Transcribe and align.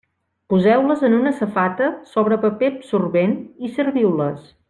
Poseu-les 0.53 1.03
en 1.09 1.17
una 1.17 1.33
safata 1.41 1.91
sobre 2.15 2.39
paper 2.47 2.71
absorbent 2.77 3.37
i 3.69 3.73
serviu-les. 3.79 4.51